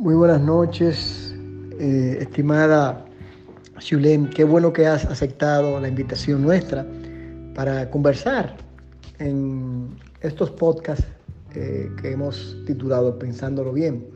[0.00, 1.34] Muy buenas noches,
[1.78, 3.04] eh, estimada
[3.80, 4.30] Shulem.
[4.30, 6.86] Qué bueno que has aceptado la invitación nuestra
[7.54, 8.56] para conversar
[9.18, 9.90] en
[10.22, 11.04] estos podcasts
[11.54, 14.06] eh, que hemos titulado Pensándolo Bien,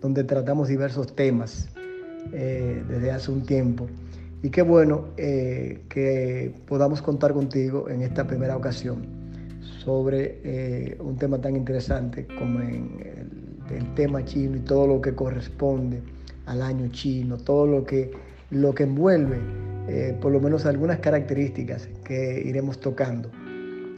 [0.00, 1.68] donde tratamos diversos temas
[2.32, 3.86] eh, desde hace un tiempo.
[4.42, 9.06] Y qué bueno que podamos contar contigo en esta primera ocasión
[9.84, 13.17] sobre un tema tan interesante como en
[13.70, 16.02] el el tema chino y todo lo que corresponde
[16.46, 18.10] al año chino, todo lo que,
[18.50, 19.38] lo que envuelve,
[19.88, 23.30] eh, por lo menos algunas características que iremos tocando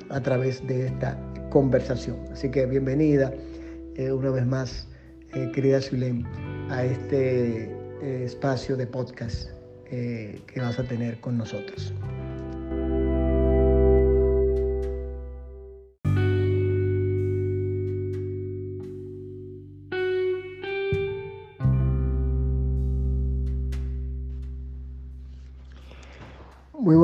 [0.09, 1.19] a través de esta
[1.51, 2.17] conversación.
[2.33, 3.33] Así que bienvenida
[3.95, 4.89] eh, una vez más,
[5.35, 6.25] eh, querida Zulem,
[6.71, 7.77] a este
[8.25, 9.51] espacio de podcast
[9.91, 11.93] que vas a tener con nosotros.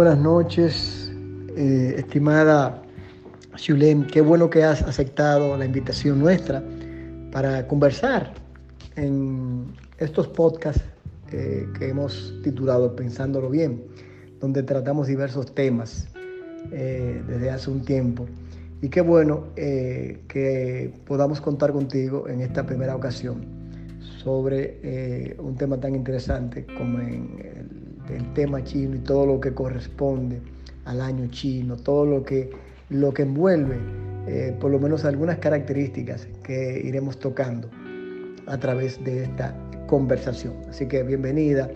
[0.06, 1.12] Buenas noches,
[1.56, 2.80] eh, estimada
[3.56, 4.06] Shulem.
[4.06, 6.62] Qué bueno que has aceptado la invitación nuestra
[7.32, 8.32] para conversar
[8.94, 9.66] en
[9.98, 10.84] estos podcasts
[11.32, 13.82] eh, que hemos titulado Pensándolo Bien,
[14.38, 16.06] donde tratamos diversos temas
[16.70, 18.26] eh, desde hace un tiempo.
[18.82, 23.44] Y qué bueno que podamos contar contigo en esta primera ocasión
[24.22, 27.75] sobre un tema tan interesante como en el
[28.08, 30.40] el tema chino y todo lo que corresponde
[30.84, 32.50] al año chino, todo lo que,
[32.90, 33.76] lo que envuelve,
[34.26, 37.68] eh, por lo menos algunas características que iremos tocando
[38.46, 39.54] a través de esta
[39.86, 40.54] conversación.
[40.68, 41.70] Así que bienvenida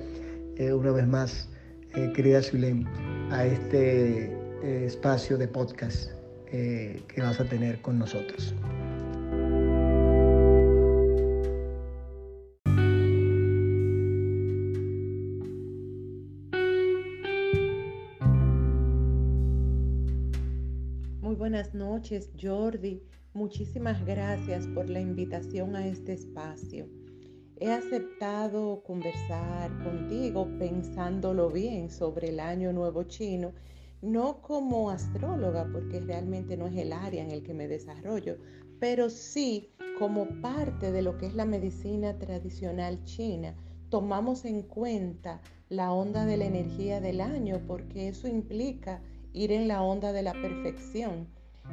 [0.56, 1.48] eh, una vez más,
[1.94, 2.84] eh, querida Zulem,
[3.30, 4.36] a este
[4.84, 6.10] espacio de podcast
[6.50, 8.54] que vas a tener con nosotros.
[22.00, 23.02] Noches, Jordi.
[23.34, 26.88] Muchísimas gracias por la invitación a este espacio.
[27.58, 33.52] He aceptado conversar contigo pensándolo bien sobre el año nuevo chino,
[34.00, 38.38] no como astróloga, porque realmente no es el área en el que me desarrollo,
[38.78, 39.68] pero sí
[39.98, 43.54] como parte de lo que es la medicina tradicional china.
[43.90, 49.02] Tomamos en cuenta la onda de la energía del año porque eso implica
[49.34, 51.28] ir en la onda de la perfección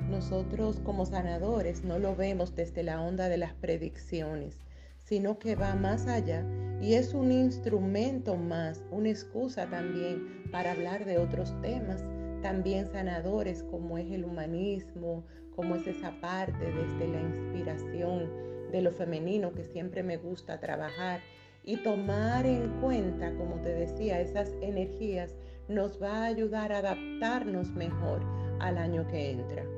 [0.10, 4.58] nosotros como sanadores no lo vemos desde la onda de las predicciones,
[5.00, 6.46] sino que va más allá
[6.82, 12.04] y es un instrumento más, una excusa también para hablar de otros temas,
[12.42, 15.26] también sanadores como es el humanismo,
[15.56, 18.30] como es esa parte desde la inspiración
[18.72, 21.22] de lo femenino que siempre me gusta trabajar
[21.64, 25.36] y tomar en cuenta, como te decía, esas energías
[25.68, 28.22] nos va a ayudar a adaptarnos mejor
[28.60, 29.77] al año que entra.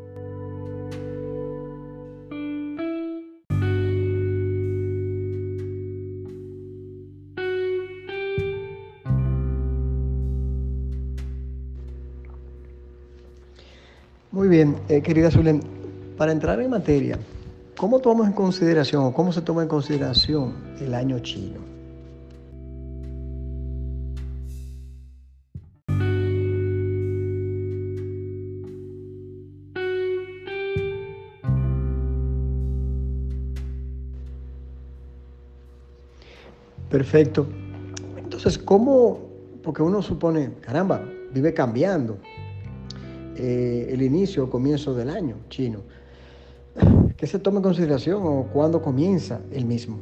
[14.39, 15.59] Muy bien, eh, querida Zulem,
[16.15, 17.19] para entrar en materia,
[17.75, 21.59] ¿cómo tomamos en consideración o cómo se toma en consideración el año chino?
[36.89, 37.45] Perfecto.
[38.15, 39.19] Entonces, ¿cómo?
[39.61, 42.17] Porque uno supone, caramba, vive cambiando.
[43.41, 45.79] Eh, el inicio o comienzo del año chino.
[47.15, 49.97] ¿Qué se toma en consideración o cuándo comienza el mismo?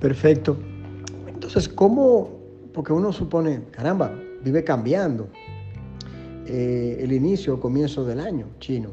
[0.00, 0.56] Perfecto.
[1.28, 2.40] Entonces, ¿cómo?
[2.74, 4.12] Porque uno supone, caramba,
[4.42, 5.28] vive cambiando.
[6.46, 8.90] Eh, el inicio o comienzo del año chino.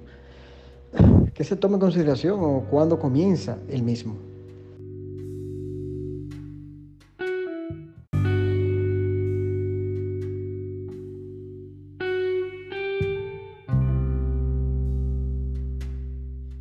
[1.33, 4.15] ¿Qué se toma en consideración o cuándo comienza el mismo?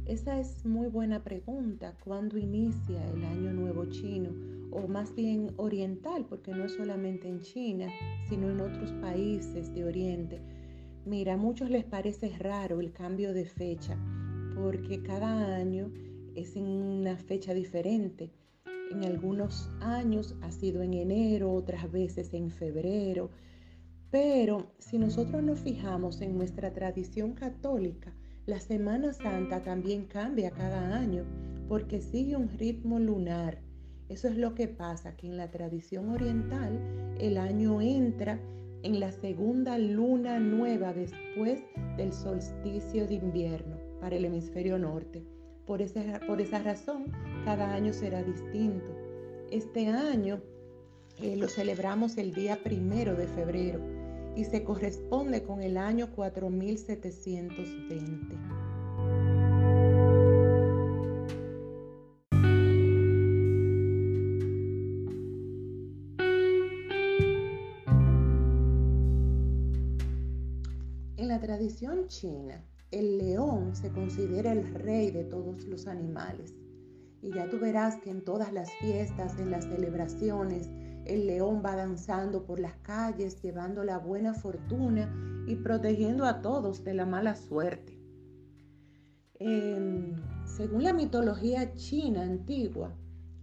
[0.07, 1.95] Esa es muy buena pregunta.
[2.03, 4.31] ¿Cuándo inicia el año nuevo chino?
[4.71, 7.89] O más bien oriental, porque no solamente en China,
[8.29, 10.41] sino en otros países de Oriente.
[11.05, 13.97] Mira, a muchos les parece raro el cambio de fecha
[14.55, 15.91] porque cada año
[16.35, 18.31] es en una fecha diferente.
[18.91, 23.31] En algunos años ha sido en enero, otras veces en febrero.
[24.11, 28.13] Pero si nosotros nos fijamos en nuestra tradición católica,
[28.47, 31.25] la Semana Santa también cambia cada año
[31.69, 33.61] porque sigue un ritmo lunar.
[34.09, 36.81] Eso es lo que pasa, que en la tradición oriental
[37.21, 38.41] el año entra
[38.83, 41.63] en la segunda luna nueva después
[41.97, 45.25] del solsticio de invierno para el hemisferio norte.
[45.67, 47.13] Por esa, por esa razón,
[47.45, 48.87] cada año será distinto.
[49.51, 50.41] Este año
[51.21, 53.81] eh, lo celebramos el día primero de febrero
[54.37, 58.58] y se corresponde con el año 4720.
[72.09, 76.55] China, el león se considera el rey de todos los animales.
[77.21, 80.71] Y ya tú verás que en todas las fiestas, en las celebraciones,
[81.05, 85.13] el león va danzando por las calles, llevando la buena fortuna
[85.47, 87.99] y protegiendo a todos de la mala suerte.
[89.41, 92.95] Em, según la mitología china antigua,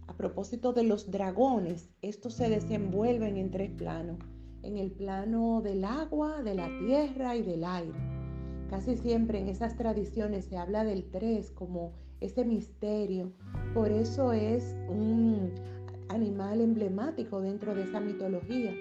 [0.06, 4.18] a propósito de los dragones, estos se desenvuelven en tres planos.
[4.62, 8.15] En el plano del agua, de la tierra y del aire.
[8.70, 13.32] Casi siempre en esas tradiciones se habla del tres como ese misterio.
[13.74, 15.52] Por eso es un
[16.08, 18.72] animal emblemático dentro de esa mitología.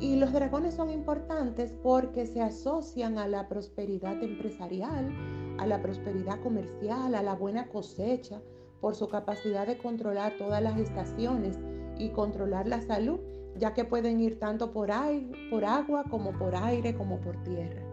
[0.00, 5.12] Y los dragones son importantes porque se asocian a la prosperidad empresarial,
[5.58, 8.40] a la prosperidad comercial, a la buena cosecha,
[8.80, 11.58] por su capacidad de controlar todas las estaciones
[11.98, 13.20] y controlar la salud,
[13.56, 17.91] ya que pueden ir tanto por agua como por aire como por tierra.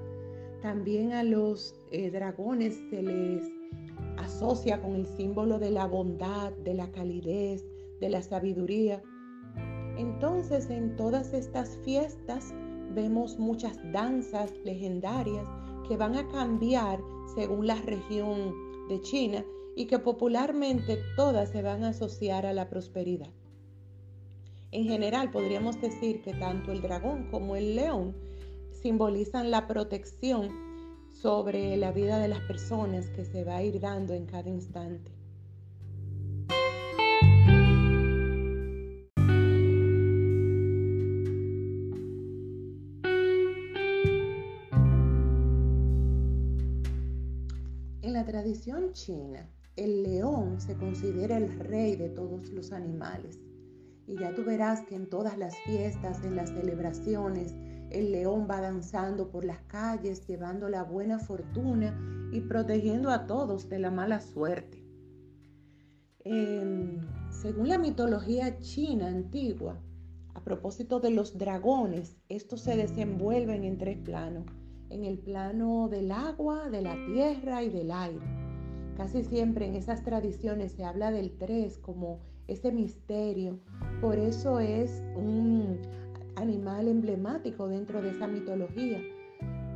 [0.61, 3.43] También a los eh, dragones se les
[4.17, 7.65] asocia con el símbolo de la bondad, de la calidez,
[8.01, 9.01] de la sabiduría.
[9.97, 12.53] Entonces en todas estas fiestas
[12.93, 15.47] vemos muchas danzas legendarias
[15.87, 16.99] que van a cambiar
[17.35, 18.53] según la región
[18.89, 19.45] de China
[19.75, 23.29] y que popularmente todas se van a asociar a la prosperidad.
[24.71, 28.15] En general podríamos decir que tanto el dragón como el león
[28.81, 30.49] simbolizan la protección
[31.13, 35.19] sobre la vida de las personas que se va a ir dando en cada instante.
[48.29, 53.39] tradición china, el león se considera el rey de todos los animales.
[54.07, 57.55] Y ya tú verás que en todas las fiestas, en las celebraciones,
[57.91, 61.99] el león va danzando por las calles, llevando la buena fortuna
[62.31, 64.83] y protegiendo a todos de la mala suerte.
[66.23, 66.99] Em,
[67.29, 69.81] según la mitología china antigua,
[70.33, 74.45] a propósito de los dragones, estos se desenvuelven en tres planos
[74.89, 78.25] en el plano del agua, de la tierra y del aire.
[78.97, 83.59] Casi siempre en esas tradiciones se habla del tres como ese misterio.
[84.01, 85.79] Por eso es un
[86.39, 89.01] animal emblemático dentro de esa mitología.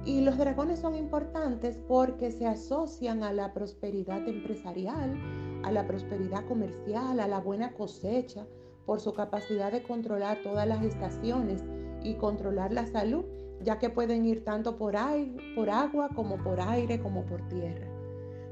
[0.05, 5.17] Y los dragones son importantes porque se asocian a la prosperidad empresarial,
[5.63, 8.45] a la prosperidad comercial, a la buena cosecha,
[8.85, 11.63] por su capacidad de controlar todas las estaciones
[12.03, 13.23] y controlar la salud
[13.63, 17.87] ya que pueden ir tanto por, agua como por aire como por tierra.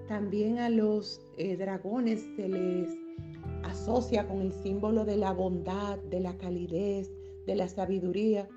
[0.08, 2.90] También a los eh, dragones se les
[3.64, 7.12] asocia con el símbolo de la bondad, de la calidez,
[7.46, 8.48] de la sabiduría.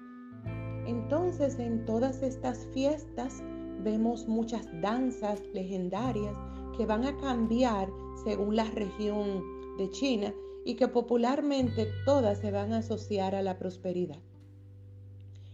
[0.86, 3.42] Entonces en todas estas fiestas
[3.82, 6.36] vemos muchas danzas legendarias
[6.76, 7.88] que van a cambiar
[8.24, 9.42] según la región
[9.78, 10.32] de China
[10.64, 14.20] y que popularmente todas se van a asociar a la prosperidad.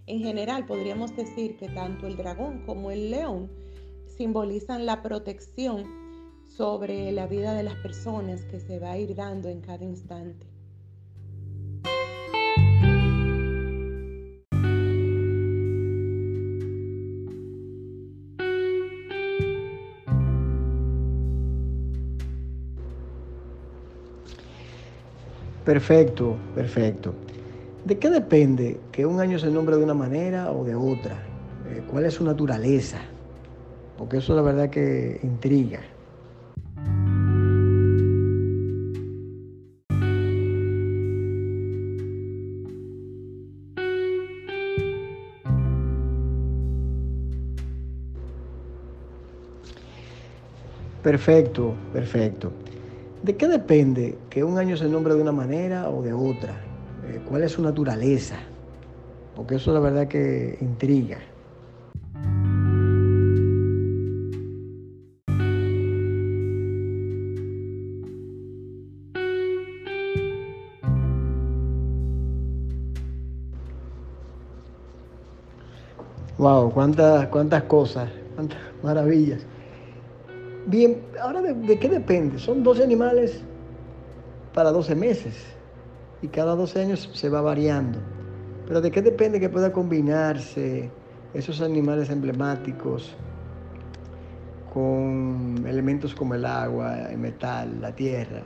[0.07, 3.51] En general podríamos decir que tanto el dragón como el león
[4.07, 5.85] simbolizan la protección
[6.57, 10.50] sobre la vida de las personas que se va a ir dando en cada instante.
[25.71, 27.15] Perfecto, perfecto.
[27.85, 31.23] ¿De qué depende que un año se nombre de una manera o de otra?
[31.69, 32.99] Eh, ¿Cuál es su naturaleza?
[33.97, 35.79] Porque eso la verdad que intriga.
[51.05, 52.51] Perfecto, perfecto.
[53.23, 56.55] ¿De qué depende que un año se nombre de una manera o de otra?
[57.07, 58.37] Eh, ¿Cuál es su naturaleza?
[59.37, 61.19] Porque eso la verdad que intriga.
[76.39, 79.45] Wow, cuántas, cuántas cosas, cuántas maravillas.
[80.67, 82.39] Bien, ahora de, qué depende?
[82.39, 83.43] Son 12 animales
[84.53, 85.35] para 12 meses
[86.23, 87.99] y cada 12 años se va variando.
[88.67, 90.91] Pero de qué depende que pueda combinarse
[91.35, 93.17] esos animales emblemáticos
[94.73, 98.43] con elementos como el agua, el metal, la tierra.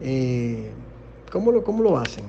[0.00, 0.70] Eh,
[1.30, 2.24] ¿cómo, lo, ¿Cómo lo hacen?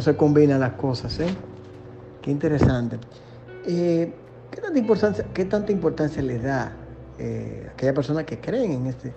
[0.00, 1.28] Se combinan las cosas, ¿eh?
[2.22, 2.98] Qué interesante.
[3.66, 4.12] Eh,
[4.50, 6.72] ¿qué, tanta importancia, ¿Qué tanta importancia le da
[7.18, 9.12] eh, a aquellas personas que creen en este,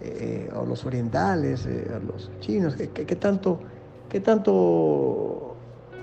[0.00, 2.76] eh, a los orientales, a los chinos?
[2.76, 3.60] ¿qué, qué, tanto,
[4.08, 5.56] qué, tanto,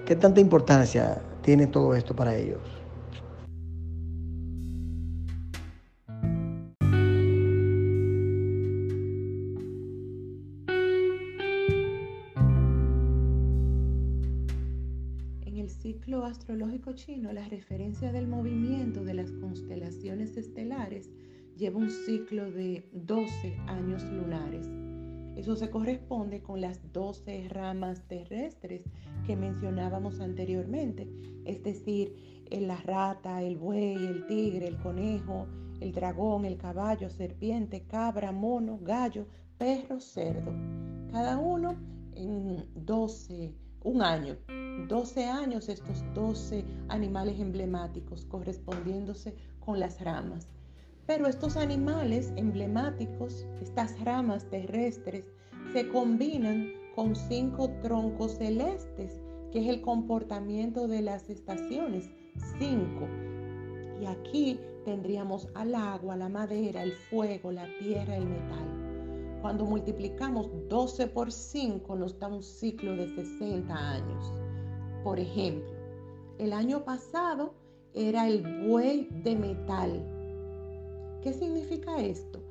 [0.05, 2.76] ¿Qué tanta importancia tiene todo esto para ellos?
[16.15, 21.09] Astrológico chino, la referencia del movimiento de las constelaciones estelares
[21.57, 24.69] lleva un ciclo de 12 años lunares.
[25.35, 28.83] Eso se corresponde con las 12 ramas terrestres
[29.25, 31.09] que mencionábamos anteriormente,
[31.45, 32.15] es decir,
[32.49, 35.45] la rata, el buey, el tigre, el conejo,
[35.81, 40.53] el dragón, el caballo, serpiente, cabra, mono, gallo, perro, cerdo.
[41.11, 41.75] Cada uno
[42.15, 43.53] en 12,
[43.88, 44.36] un año
[44.89, 50.48] 12 años estos 12 animales emblemáticos correspondiéndose con las ramas.
[51.06, 55.25] Pero estos animales emblemáticos, estas ramas terrestres,
[55.72, 62.10] se combinan con cinco troncos celestes, que es el comportamiento de las estaciones,
[62.60, 63.08] cinco.
[64.01, 68.76] Y aquí tendríamos al agua, la madera, el fuego, la tierra, el metal.
[69.47, 74.33] Cuando multiplicamos 12 por 5 nos da un ciclo de 60 años.
[75.05, 75.69] Por ejemplo,
[76.37, 77.53] el año pasado
[77.93, 80.05] era el buey de metal.
[81.23, 82.41] ¿Qué significa esto?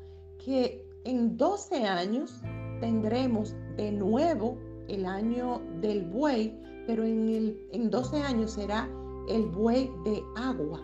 [0.43, 2.41] Que en 12 años
[2.81, 4.57] tendremos de nuevo
[4.89, 8.89] el año del buey, pero en, el, en 12 años será
[9.29, 10.81] el buey de agua.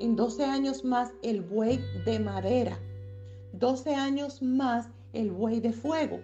[0.00, 2.76] En 12 años más el buey de madera.
[3.52, 6.20] 12 años más el buey de fuego.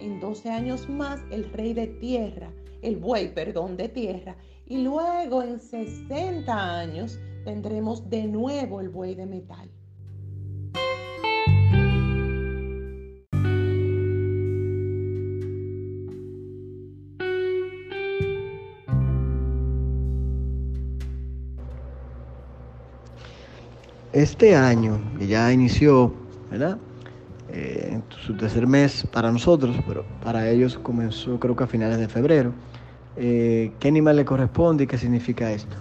[0.00, 2.52] En 12 años más el rey de tierra
[2.84, 4.36] el buey, perdón, de tierra.
[4.66, 9.70] Y luego en 60 años tendremos de nuevo el buey de metal.
[24.12, 26.14] Este año, que ya inició,
[26.48, 26.78] ¿verdad?
[27.48, 31.98] Eh, en su tercer mes para nosotros, pero para ellos comenzó creo que a finales
[31.98, 32.54] de febrero.
[33.16, 35.76] Eh, qué animal le corresponde y qué significa esto.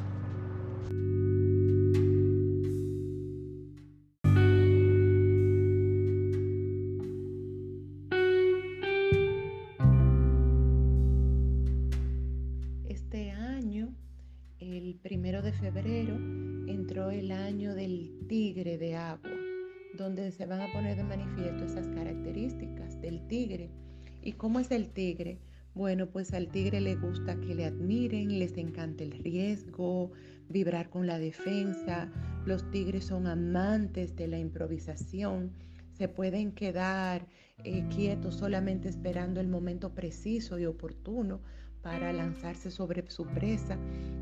[26.24, 30.14] Pues al tigre le gusta que le admiren, les encanta el riesgo,
[30.48, 32.10] vibrar con la defensa.
[32.46, 35.52] Los tigres son amantes de la improvisación.
[35.92, 37.28] Se pueden quedar
[37.66, 41.42] eh, quietos solamente esperando el momento preciso y oportuno
[41.82, 43.78] para lanzarse sobre su presa,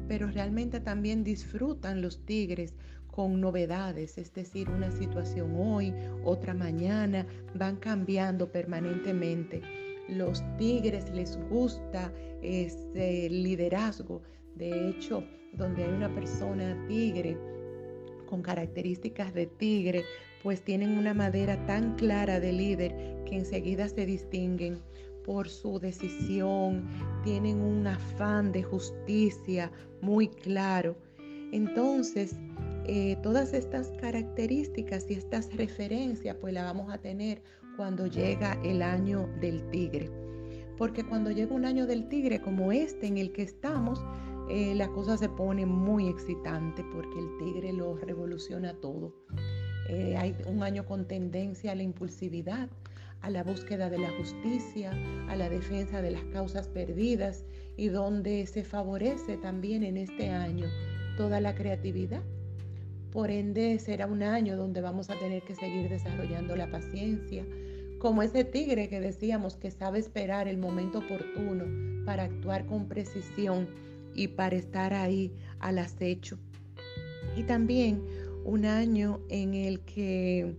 [0.07, 2.73] pero realmente también disfrutan los tigres
[3.11, 5.93] con novedades, es decir, una situación hoy,
[6.23, 9.61] otra mañana, van cambiando permanentemente
[10.07, 14.21] los tigres les gusta ese liderazgo.
[14.55, 17.37] De hecho, donde hay una persona tigre
[18.25, 20.03] con características de tigre,
[20.43, 24.79] pues tienen una madera tan clara de líder que enseguida se distinguen
[25.25, 26.87] por su decisión,
[27.23, 30.97] tienen un afán de justicia muy claro.
[31.51, 32.37] Entonces,
[32.85, 37.43] eh, todas estas características y estas referencias, pues las vamos a tener
[37.81, 40.11] cuando llega el año del tigre.
[40.77, 44.05] Porque cuando llega un año del tigre como este en el que estamos,
[44.51, 49.15] eh, la cosa se pone muy excitante porque el tigre lo revoluciona todo.
[49.89, 52.69] Eh, hay un año con tendencia a la impulsividad,
[53.21, 54.91] a la búsqueda de la justicia,
[55.27, 57.45] a la defensa de las causas perdidas
[57.77, 60.67] y donde se favorece también en este año
[61.17, 62.21] toda la creatividad.
[63.11, 67.43] Por ende, será un año donde vamos a tener que seguir desarrollando la paciencia,
[68.01, 71.65] como ese tigre que decíamos que sabe esperar el momento oportuno
[72.03, 73.69] para actuar con precisión
[74.15, 76.39] y para estar ahí al acecho.
[77.37, 78.01] Y también
[78.43, 80.55] un año en el que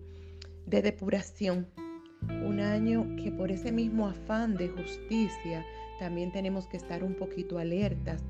[0.67, 1.67] de depuración,
[2.47, 5.67] un año que por ese mismo afán de justicia
[5.99, 8.23] también tenemos que estar un poquito alertas,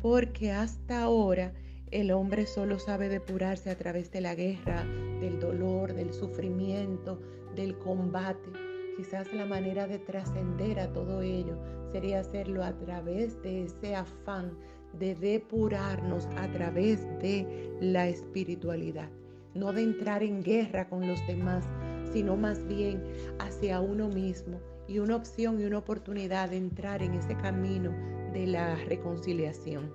[0.00, 1.52] porque hasta ahora
[1.90, 4.84] el hombre solo sabe depurarse a través de la guerra,
[5.20, 7.20] del dolor, del sufrimiento,
[7.54, 8.50] del combate.
[8.96, 11.56] Quizás la manera de trascender a todo ello
[11.92, 14.56] sería hacerlo a través de ese afán
[14.98, 19.08] de depurarnos a través de la espiritualidad.
[19.54, 21.68] No de entrar en guerra con los demás,
[22.12, 23.02] sino más bien
[23.38, 27.90] hacia uno mismo y una opción y una oportunidad de entrar en ese camino
[28.32, 29.92] de la reconciliación.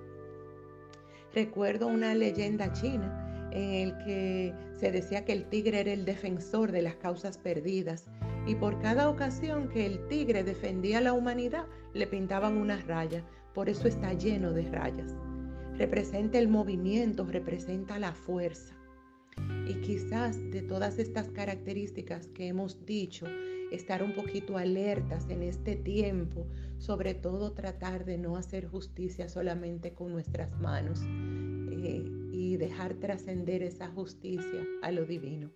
[1.34, 3.25] Recuerdo una leyenda china
[3.56, 8.04] en el que se decía que el tigre era el defensor de las causas perdidas
[8.46, 13.24] y por cada ocasión que el tigre defendía a la humanidad le pintaban una raya,
[13.54, 15.16] por eso está lleno de rayas.
[15.78, 18.74] Representa el movimiento, representa la fuerza.
[19.66, 23.26] Y quizás de todas estas características que hemos dicho,
[23.72, 26.46] estar un poquito alertas en este tiempo,
[26.76, 31.02] sobre todo tratar de no hacer justicia solamente con nuestras manos
[31.70, 35.50] eh, y dejar trascender esa justicia a lo divino.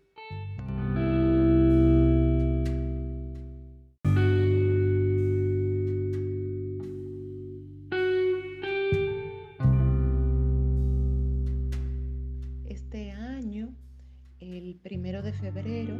[15.41, 15.97] febrero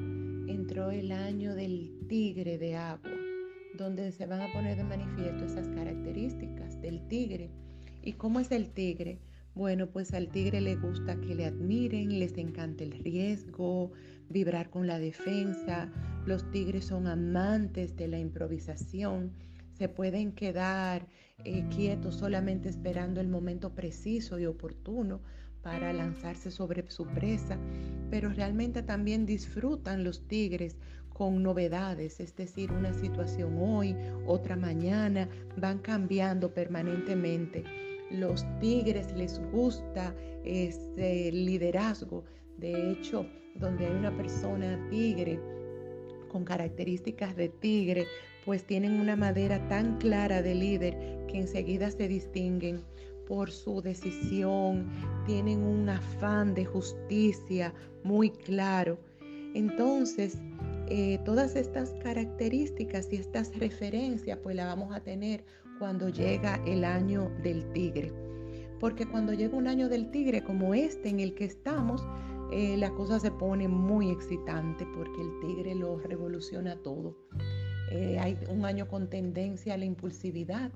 [0.49, 3.11] entró el año del tigre de agua,
[3.77, 7.51] donde se van a poner de manifiesto esas características del tigre.
[8.03, 9.19] ¿Y cómo es el tigre?
[9.61, 13.93] Bueno, pues al tigre le gusta que le admiren, les encanta el riesgo,
[14.31, 15.93] vibrar con la defensa.
[16.25, 19.33] Los tigres son amantes de la improvisación,
[19.77, 21.07] se pueden quedar
[21.45, 25.21] eh, quietos solamente esperando el momento preciso y oportuno
[25.61, 27.59] para lanzarse sobre su presa,
[28.09, 30.79] pero realmente también disfrutan los tigres
[31.11, 33.95] con novedades, es decir, una situación hoy,
[34.27, 37.80] otra mañana, van cambiando permanentemente.
[38.11, 42.25] Los tigres les gusta ese liderazgo.
[42.59, 45.41] De hecho, donde hay una persona tigre
[46.31, 48.07] con características de tigre,
[48.45, 52.83] pues tienen una madera tan clara de líder que enseguida se distinguen
[53.27, 54.89] por su decisión,
[55.25, 58.99] tienen un afán de justicia muy claro.
[59.55, 60.39] Entonces,
[60.89, 65.45] eh, todas estas características y estas referencias, pues la vamos a tener
[65.81, 68.13] cuando llega el año del tigre.
[68.79, 72.07] Porque cuando llega un año del tigre como este en el que estamos,
[72.53, 77.17] eh, la cosa se pone muy excitante porque el tigre lo revoluciona todo.
[77.93, 80.71] Eh, hay un año con tendencia a la impulsividad,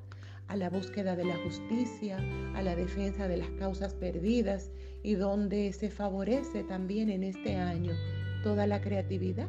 [0.49, 2.19] a la búsqueda de la justicia,
[2.55, 4.71] a la defensa de las causas perdidas
[5.03, 7.93] y donde se favorece también en este año
[8.43, 9.49] toda la creatividad.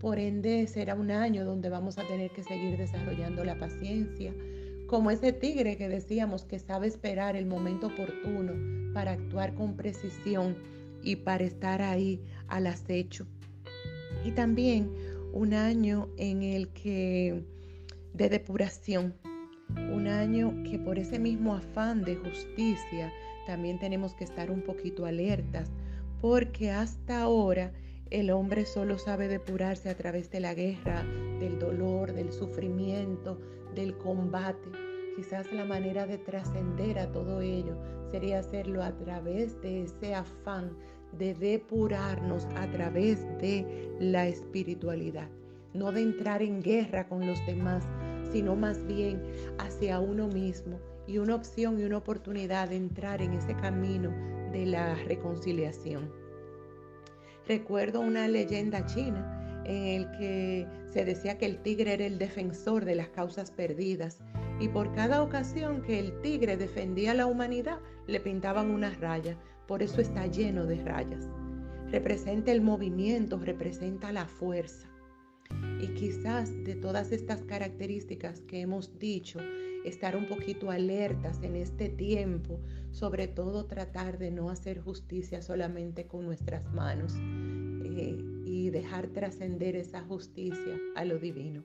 [0.00, 4.34] Por ende, será un año donde vamos a tener que seguir desarrollando la paciencia,
[4.86, 8.52] como ese tigre que decíamos que sabe esperar el momento oportuno
[8.94, 10.56] para actuar con precisión
[11.02, 13.26] y para estar ahí al acecho.
[14.24, 14.90] Y también
[15.32, 17.44] un año en el que
[18.14, 19.14] de depuración,
[19.92, 23.12] un año que por ese mismo afán de justicia
[23.46, 25.70] también tenemos que estar un poquito alertas,
[26.20, 27.72] porque hasta ahora
[28.10, 31.04] el hombre solo sabe depurarse a través de la guerra,
[31.38, 33.38] del dolor, del sufrimiento,
[33.76, 34.68] del combate.
[35.14, 37.76] Quizás la manera de trascender a todo ello
[38.10, 40.76] sería hacerlo a través de ese afán
[41.12, 45.28] de depurarnos a través de la espiritualidad,
[45.72, 47.84] no de entrar en guerra con los demás,
[48.32, 49.22] sino más bien
[49.58, 54.10] hacia uno mismo y una opción y una oportunidad de entrar en ese camino
[54.52, 56.10] de la reconciliación.
[57.46, 59.35] Recuerdo una leyenda china
[59.66, 64.18] en el que se decía que el tigre era el defensor de las causas perdidas
[64.60, 69.36] y por cada ocasión que el tigre defendía a la humanidad le pintaban una raya,
[69.66, 71.28] por eso está lleno de rayas.
[71.90, 74.88] Representa el movimiento, representa la fuerza.
[75.80, 79.38] y quizás de todas estas características que hemos dicho,
[79.84, 82.58] estar un poquito alertas en este tiempo,
[82.90, 87.14] sobre todo tratar de no hacer justicia solamente con nuestras manos
[87.84, 91.62] eh, y dejar trascender esa justicia a lo divino.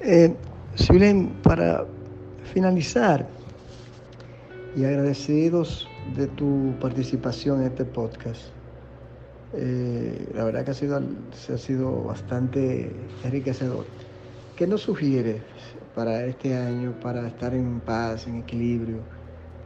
[0.00, 0.34] Eh,
[1.42, 1.86] para
[2.52, 3.28] finalizar,
[4.74, 8.61] y agradecidos de tu participación en este podcast.
[9.54, 12.90] Eh, la verdad que ha sido, ha sido bastante
[13.24, 13.84] enriquecedor.
[14.56, 15.42] ¿Qué nos sugieres
[15.94, 18.98] para este año, para estar en paz, en equilibrio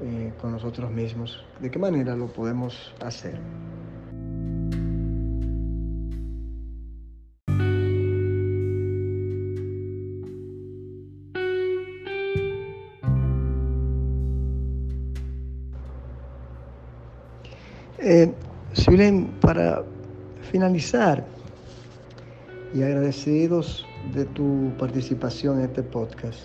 [0.02, 1.44] eh, con nosotros mismos?
[1.60, 3.38] ¿De qué manera lo podemos hacer?
[17.98, 18.32] Eh,
[19.40, 19.82] para
[20.52, 21.24] finalizar,
[22.72, 26.38] y agradecidos de tu participación en este podcast.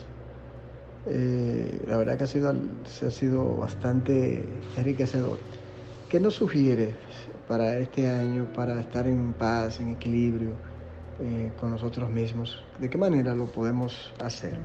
[1.06, 4.44] Eh, la verdad que ha sido, ha sido bastante
[4.76, 5.38] enriquecedor.
[6.10, 6.96] ¿Qué nos sugieres
[7.48, 10.52] para este año, para estar en paz, en equilibrio
[11.20, 12.64] eh, con nosotros mismos?
[12.80, 14.58] ¿De qué manera lo podemos hacer?